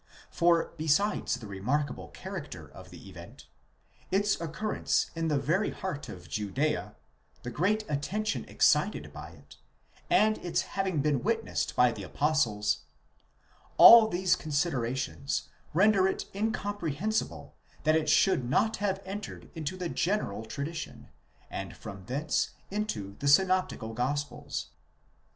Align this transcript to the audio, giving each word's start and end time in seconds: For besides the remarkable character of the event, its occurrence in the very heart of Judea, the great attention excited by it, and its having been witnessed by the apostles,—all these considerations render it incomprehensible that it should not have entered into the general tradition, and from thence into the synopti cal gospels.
For 0.31 0.73
besides 0.77 1.35
the 1.35 1.45
remarkable 1.45 2.07
character 2.07 2.67
of 2.67 2.89
the 2.89 3.07
event, 3.07 3.45
its 4.09 4.41
occurrence 4.41 5.11
in 5.15 5.27
the 5.27 5.37
very 5.37 5.69
heart 5.69 6.09
of 6.09 6.27
Judea, 6.27 6.95
the 7.43 7.51
great 7.51 7.85
attention 7.87 8.43
excited 8.45 9.13
by 9.13 9.29
it, 9.29 9.57
and 10.09 10.39
its 10.39 10.61
having 10.61 11.01
been 11.01 11.21
witnessed 11.21 11.75
by 11.75 11.91
the 11.91 12.01
apostles,—all 12.01 14.07
these 14.07 14.35
considerations 14.35 15.49
render 15.71 16.07
it 16.07 16.25
incomprehensible 16.33 17.53
that 17.83 17.95
it 17.95 18.09
should 18.09 18.49
not 18.49 18.77
have 18.77 19.03
entered 19.05 19.51
into 19.53 19.77
the 19.77 19.87
general 19.87 20.43
tradition, 20.45 21.09
and 21.47 21.77
from 21.77 22.05
thence 22.05 22.55
into 22.71 23.17
the 23.19 23.27
synopti 23.27 23.79
cal 23.79 23.93
gospels. 23.93 24.69